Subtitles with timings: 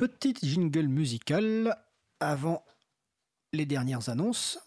[0.00, 1.76] petite jingle musicale
[2.20, 2.64] avant
[3.52, 4.58] les dernières annonces.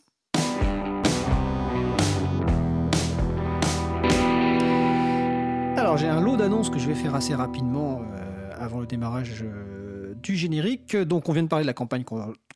[5.76, 9.42] Alors j'ai un lot d'annonces que je vais faire assez rapidement euh, avant le démarrage
[9.42, 10.96] euh, du générique.
[10.96, 12.04] Donc on vient de parler de la campagne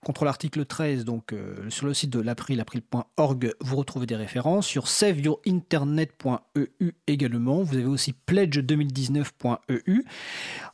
[0.08, 4.66] contre l'article 13, donc euh, sur le site de l'April, april.org, vous retrouvez des références.
[4.66, 7.62] Sur saveyourinternet.eu également.
[7.62, 10.06] Vous avez aussi pledge2019.eu.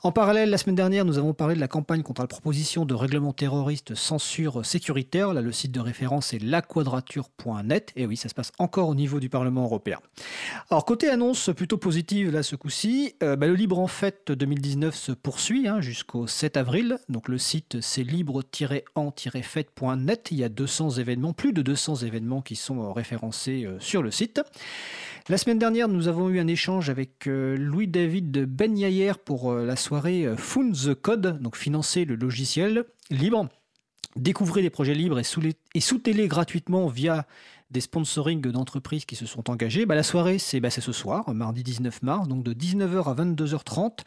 [0.04, 2.94] En parallèle, la semaine dernière, nous avons parlé de la campagne contre la proposition de
[2.94, 5.34] règlement terroriste censure sécuritaire.
[5.34, 7.92] Là, le site de référence est laquadrature.net.
[7.96, 9.98] Et oui, ça se passe encore au niveau du Parlement européen.
[10.70, 14.94] Alors, côté annonce plutôt positive, là, ce coup-ci, euh, bah, le Libre en Fête 2019
[14.94, 17.00] se poursuit hein, jusqu'au 7 avril.
[17.10, 19.10] Donc, le site, c'est libre-en
[20.32, 24.02] Il y a 200 événements, plus de 200 événements qui sont euh, référencés euh, sur
[24.02, 24.42] le site.
[25.30, 29.76] La semaine dernière, nous avons eu un échange avec euh, Louis-David Ben Yayer pour la
[29.76, 33.48] soirée Fund the Code, donc financer le logiciel libre.
[34.16, 37.26] Découvrez les projets libres et soutenez-les gratuitement via
[37.72, 39.86] des sponsorings d'entreprises qui se sont engagés.
[39.86, 44.00] Bah, la soirée, c'est bah, ce soir, mardi 19 mars, donc de 19h à 22h30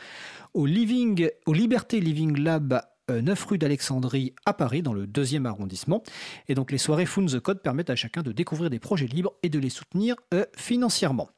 [0.54, 5.46] au, Living, au Liberté Living Lab 9 euh, rue d'Alexandrie à Paris, dans le deuxième
[5.46, 6.02] arrondissement.
[6.48, 9.34] Et donc les soirées Found the Code permettent à chacun de découvrir des projets libres
[9.42, 11.28] et de les soutenir euh, financièrement.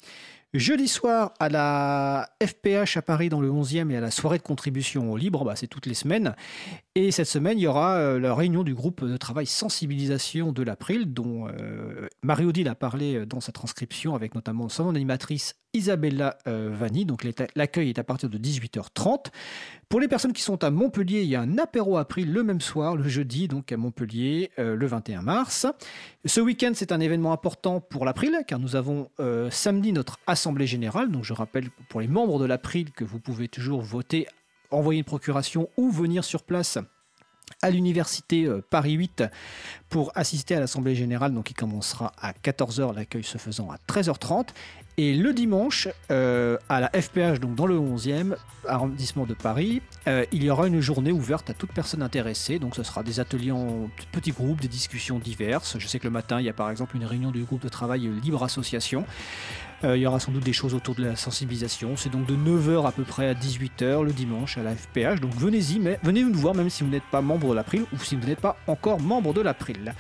[0.54, 4.42] Jeudi soir à la FPH à Paris dans le 11e et à la soirée de
[4.42, 6.34] contribution au libre, bah, c'est toutes les semaines.
[6.94, 10.62] Et cette semaine, il y aura euh, la réunion du groupe de travail sensibilisation de
[10.62, 11.48] l'April, dont
[12.22, 17.04] Marie-Odile a parlé dans sa transcription avec notamment son animatrice Isabella Vanni.
[17.04, 19.26] Donc l'accueil est à partir de 18h30.
[19.88, 22.42] Pour les personnes qui sont à Montpellier, il y a un apéro à prix le
[22.42, 25.66] même soir, le jeudi, donc à Montpellier, euh, le 21 mars.
[26.26, 30.66] Ce week-end, c'est un événement important pour l'April, car nous avons euh, samedi notre assemblée
[30.66, 31.10] générale.
[31.10, 34.26] Donc je rappelle pour les membres de l'April que vous pouvez toujours voter,
[34.70, 36.78] envoyer une procuration ou venir sur place
[37.62, 39.24] à l'université euh, Paris 8
[39.88, 44.48] pour assister à l'Assemblée Générale, donc qui commencera à 14h, l'accueil se faisant à 13h30.
[45.00, 48.34] Et le dimanche, euh, à la FPH, donc dans le 11e
[48.66, 52.58] arrondissement de Paris, euh, il y aura une journée ouverte à toute personne intéressée.
[52.58, 55.78] Donc ce sera des ateliers en petits groupes, des discussions diverses.
[55.78, 57.68] Je sais que le matin, il y a par exemple une réunion du groupe de
[57.68, 59.06] travail Libre Association.
[59.84, 61.96] Euh, il y aura sans doute des choses autour de la sensibilisation.
[61.96, 65.20] C'est donc de 9h à peu près à 18h le dimanche à la FPH.
[65.20, 67.98] Donc venez-y, mais venez nous voir même si vous n'êtes pas membre de l'April ou
[67.98, 69.94] si vous n'êtes pas encore membre de l'April.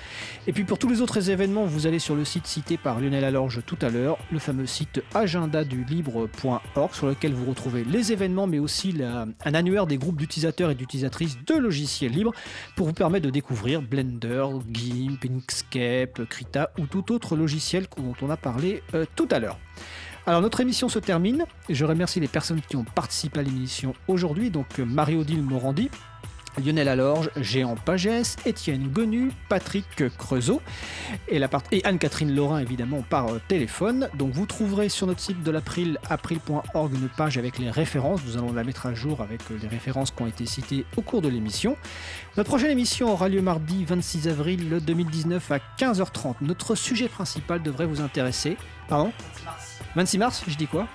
[0.46, 3.24] Et puis pour tous les autres événements, vous allez sur le site cité par Lionel
[3.24, 8.58] Alorge tout à l'heure, le fameux site agendadulibre.org sur lequel vous retrouvez les événements mais
[8.58, 12.32] aussi un annuaire des groupes d'utilisateurs et d'utilisatrices de logiciels libres
[12.76, 18.30] pour vous permettre de découvrir Blender, GIMP, Inkscape, Krita ou tout autre logiciel dont on
[18.30, 19.58] a parlé euh, tout à l'heure.
[20.28, 21.46] Alors notre émission se termine.
[21.70, 25.88] Je remercie les personnes qui ont participé à l'émission aujourd'hui, donc Marie-Odile Morandi,
[26.62, 29.86] Lionel Alorge, Géant Pagès, Étienne Gonu, Patrick
[30.18, 30.60] Creusot
[31.28, 31.40] et,
[31.72, 34.10] et Anne-Catherine Laurin évidemment par euh, téléphone.
[34.18, 38.20] Donc vous trouverez sur notre site de l'April, april.org, une page avec les références.
[38.26, 41.00] Nous allons la mettre à jour avec euh, les références qui ont été citées au
[41.00, 41.78] cours de l'émission.
[42.36, 46.34] Notre prochaine émission aura lieu mardi 26 avril 2019 à 15h30.
[46.42, 48.58] Notre sujet principal devrait vous intéresser.
[48.90, 49.10] Pardon?
[49.96, 50.86] 26 mars, je dis quoi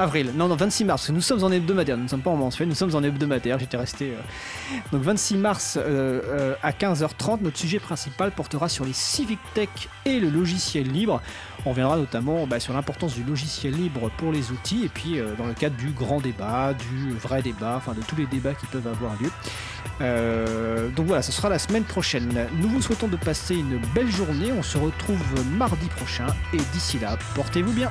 [0.00, 2.66] Avril, non, non, 26 mars, nous sommes en hebdomadaire, nous ne sommes pas en mensuel,
[2.66, 4.12] nous sommes en hebdomadaire, j'étais resté.
[4.12, 9.38] Euh, donc 26 mars euh, euh, à 15h30, notre sujet principal portera sur les civic
[9.52, 9.68] tech
[10.06, 11.20] et le logiciel libre.
[11.66, 15.44] On reviendra notamment bah, sur l'importance du logiciel libre pour les outils et puis dans
[15.44, 18.86] le cadre du grand débat, du vrai débat, enfin de tous les débats qui peuvent
[18.86, 20.90] avoir lieu.
[20.96, 22.48] donc voilà, ce sera la semaine prochaine.
[22.58, 24.50] Nous vous souhaitons de passer une belle journée.
[24.52, 25.20] On se retrouve
[25.58, 27.90] mardi prochain et d'ici là, portez-vous bien.